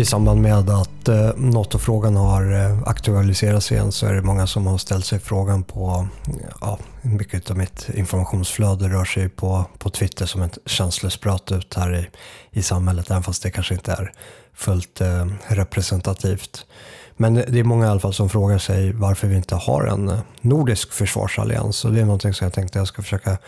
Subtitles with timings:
[0.00, 4.66] I samband med att eh, NATO-frågan har eh, aktualiserats igen så är det många som
[4.66, 6.08] har ställt sig frågan på,
[6.60, 11.96] ja, mycket av mitt informationsflöde rör sig på, på Twitter som ett känslospröt ut här
[11.96, 12.08] i,
[12.58, 14.12] i samhället, även fast det kanske inte är
[14.54, 16.66] fullt eh, representativt.
[17.16, 20.08] Men det är många i alla fall som frågar sig varför vi inte har en
[20.08, 23.38] eh, nordisk försvarsallians och det är någonting som jag tänkte jag ska försöka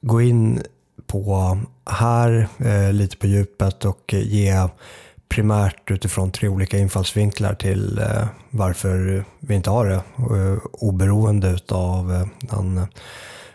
[0.00, 0.62] gå in
[1.06, 1.58] på
[1.90, 4.68] här eh, lite på djupet och ge
[5.28, 9.94] primärt utifrån tre olika infallsvinklar till eh, varför vi inte har det.
[9.94, 12.86] Eh, oberoende av eh, den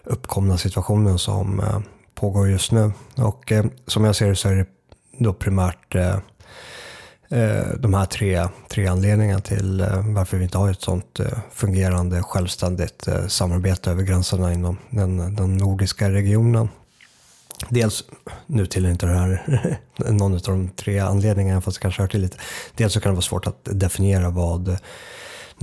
[0.03, 1.79] uppkomna situationen som eh,
[2.15, 2.91] pågår just nu.
[3.15, 4.65] Och eh, som jag ser det så är det
[5.17, 6.15] då primärt eh,
[7.79, 11.19] de här tre, tre anledningarna till varför vi inte har ett sånt
[11.51, 16.69] fungerande självständigt samarbete över gränserna inom den, den nordiska regionen.
[17.69, 18.03] Dels,
[18.47, 19.43] nu till inte det här
[20.11, 22.37] någon av de tre anledningarna, fast det kanske hör till lite.
[22.75, 24.77] Dels så kan det vara svårt att definiera vad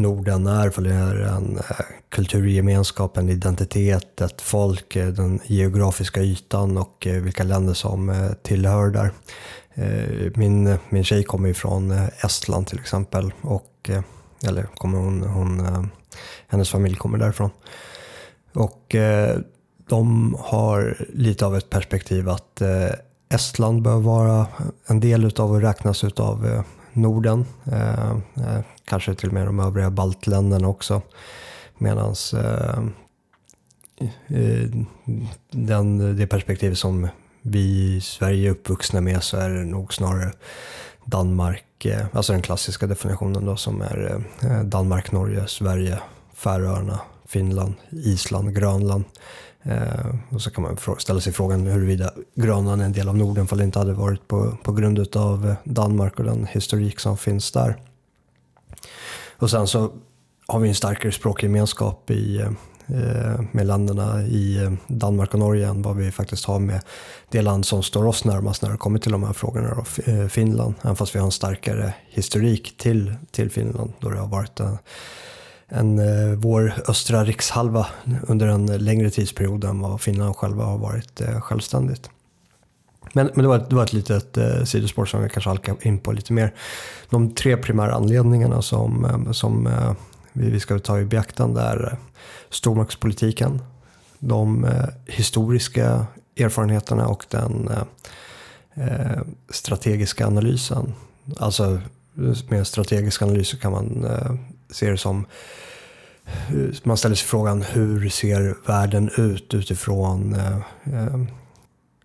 [0.01, 6.23] Norden är, för det är en eh, kulturgemenskap, en identitet, ett folk, eh, den geografiska
[6.23, 9.11] ytan och eh, vilka länder som tillhör där.
[10.35, 11.91] Min, min tjej kommer ju från
[12.25, 13.91] Estland till exempel, och,
[14.47, 15.89] eller kommer hon, hon,
[16.49, 17.51] hennes familj kommer därifrån.
[18.55, 18.97] Och
[19.91, 22.91] de har lite av ett perspektiv att eh,
[23.29, 24.47] Estland bör vara
[24.87, 27.45] en del utav och räknas utav eh, Norden.
[27.73, 31.03] Eh, eh kanske till och med de övriga baltländerna också.
[31.79, 32.85] Medan eh,
[35.51, 37.09] den, det perspektiv som
[37.43, 40.33] vi i Sverige är uppvuxna med så är det nog snarare
[41.05, 44.25] Danmark, eh, alltså den klassiska definitionen då som är
[44.65, 45.99] Danmark, Norge, Sverige,
[46.35, 47.01] Färöarna,
[47.31, 49.05] Finland, Island, Grönland.
[49.63, 53.47] Eh, och så kan man ställa sig frågan huruvida Grönland är en del av Norden
[53.47, 57.17] för det inte hade varit på, på grund av eh, Danmark och den historik som
[57.17, 57.77] finns där.
[59.37, 59.93] Och sen så
[60.47, 62.41] har vi en starkare språkgemenskap i,
[62.87, 66.81] eh, med länderna i eh, Danmark och Norge än vad vi faktiskt har med
[67.29, 70.29] det land som står oss närmast när det kommer till de här frågorna, då, eh,
[70.29, 70.75] Finland.
[70.83, 74.79] Även fast vi har en starkare historik till, till Finland då det har varit en
[75.71, 77.87] en, eh, vår östra rikshalva
[78.23, 82.11] under en längre tidsperiod än vad Finland själva har varit eh, självständigt.
[83.13, 85.99] Men, men det, var, det var ett litet eh, sidospår som vi kanske halkar in
[85.99, 86.55] på lite mer.
[87.11, 89.93] De tre primära anledningarna som, eh, som eh,
[90.33, 91.99] vi, vi ska ta i beaktande är eh,
[92.51, 93.63] stormaktspolitiken,
[94.19, 97.71] de eh, historiska erfarenheterna och den
[98.75, 100.95] eh, strategiska analysen.
[101.39, 101.81] Alltså
[102.49, 104.07] med strategisk analys kan man
[104.73, 105.27] ser det som
[106.27, 110.57] eh, man ställer sig frågan hur ser världen ut utifrån eh,
[110.95, 111.21] eh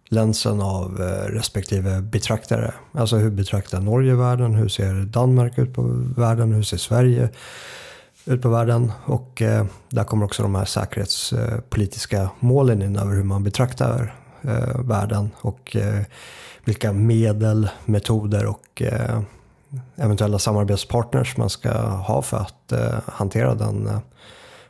[0.10, 2.74] länsen av eh, respektive betraktare.
[2.92, 4.56] Alltså hur betraktar Norge världen?
[4.56, 5.82] Hur ser Danmark ut på
[6.18, 6.52] världen?
[6.52, 7.30] Hur ser Sverige
[8.26, 8.92] ut på världen?
[9.06, 14.80] Och eh, där kommer också de här säkerhetspolitiska målen in över hur man betraktar eh,
[14.80, 16.02] världen och eh,
[16.66, 18.82] vilka medel, metoder och
[19.96, 24.00] eventuella samarbetspartners man ska ha för att eh, hantera den eh,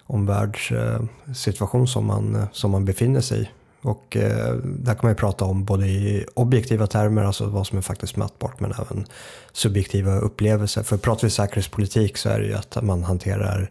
[0.03, 3.49] omvärldssituation eh, som man, eh, som man befinner sig i.
[3.81, 7.77] Och eh, där kan man ju prata om både i objektiva termer, alltså vad som
[7.77, 9.05] är faktiskt mätbart, men även
[9.53, 10.83] subjektiva upplevelser.
[10.83, 13.69] För pratar vi säkerhetspolitik så är det ju att man hanterar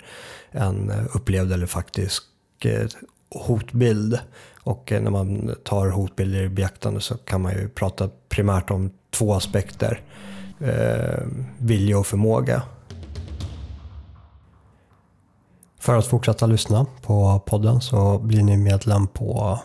[0.50, 2.24] en eh, upplevd eller faktisk
[2.64, 2.86] eh,
[3.30, 4.18] hotbild.
[4.60, 8.90] Och eh, när man tar hotbilder i beaktande så kan man ju prata primärt om
[9.10, 10.00] två aspekter
[10.60, 11.22] eh,
[11.58, 12.62] vilja och förmåga.
[15.80, 19.58] För att fortsätta lyssna på podden så blir ni medlem på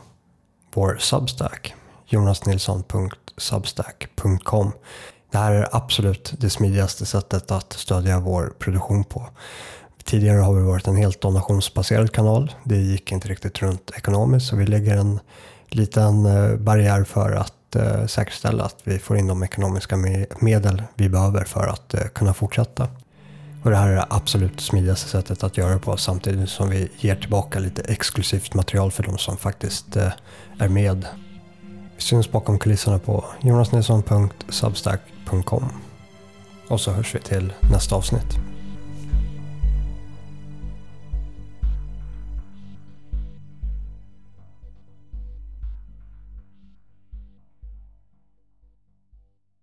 [0.74, 4.72] vår Substack, jonasnilsson.substack.com.
[5.32, 9.28] Det här är absolut det smidigaste sättet att stödja vår produktion på.
[10.04, 12.52] Tidigare har vi varit en helt donationsbaserad kanal.
[12.64, 15.20] Det gick inte riktigt runt ekonomiskt så vi lägger en
[15.70, 19.98] liten eh, barriär för att eh, säkerställa att vi får in de ekonomiska
[20.40, 22.88] medel vi behöver för att eh, kunna fortsätta.
[23.64, 26.90] Och det här är det absolut smidigaste sättet att göra det på samtidigt som vi
[26.98, 30.12] ger tillbaka lite exklusivt material för de som faktiskt eh,
[30.60, 31.08] är med.
[31.96, 35.64] Vi syns bakom kulisserna på jonasnilsson.substack.com.
[36.68, 38.49] Och så hörs vi till nästa avsnitt.